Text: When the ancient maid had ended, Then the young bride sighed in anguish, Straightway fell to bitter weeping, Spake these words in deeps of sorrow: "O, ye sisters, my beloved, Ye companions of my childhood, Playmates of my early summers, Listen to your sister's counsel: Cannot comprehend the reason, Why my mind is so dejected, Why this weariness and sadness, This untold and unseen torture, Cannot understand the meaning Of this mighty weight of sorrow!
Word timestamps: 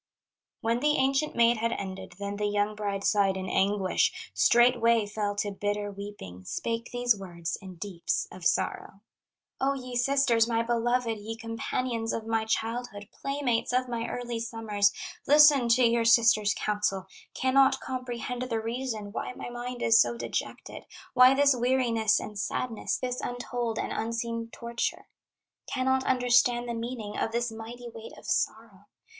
When 0.61 0.79
the 0.79 0.97
ancient 0.97 1.35
maid 1.35 1.57
had 1.57 1.73
ended, 1.73 2.13
Then 2.17 2.37
the 2.37 2.47
young 2.47 2.73
bride 2.73 3.03
sighed 3.03 3.37
in 3.37 3.47
anguish, 3.47 4.31
Straightway 4.33 5.05
fell 5.05 5.35
to 5.35 5.51
bitter 5.51 5.91
weeping, 5.91 6.43
Spake 6.43 6.89
these 6.91 7.15
words 7.15 7.55
in 7.61 7.75
deeps 7.75 8.25
of 8.31 8.43
sorrow: 8.43 9.01
"O, 9.59 9.75
ye 9.75 9.95
sisters, 9.95 10.47
my 10.47 10.63
beloved, 10.63 11.19
Ye 11.19 11.35
companions 11.37 12.13
of 12.13 12.25
my 12.25 12.45
childhood, 12.45 13.09
Playmates 13.11 13.71
of 13.73 13.87
my 13.87 14.07
early 14.07 14.39
summers, 14.39 14.91
Listen 15.27 15.67
to 15.69 15.83
your 15.83 16.03
sister's 16.03 16.55
counsel: 16.55 17.05
Cannot 17.35 17.79
comprehend 17.79 18.41
the 18.41 18.59
reason, 18.59 19.11
Why 19.11 19.33
my 19.33 19.51
mind 19.51 19.83
is 19.83 20.01
so 20.01 20.17
dejected, 20.17 20.85
Why 21.13 21.35
this 21.35 21.55
weariness 21.55 22.19
and 22.19 22.39
sadness, 22.39 22.97
This 22.97 23.21
untold 23.21 23.77
and 23.77 23.91
unseen 23.93 24.49
torture, 24.51 25.09
Cannot 25.67 26.05
understand 26.05 26.67
the 26.67 26.73
meaning 26.73 27.19
Of 27.19 27.31
this 27.31 27.51
mighty 27.51 27.87
weight 27.93 28.17
of 28.17 28.25
sorrow! 28.25 28.87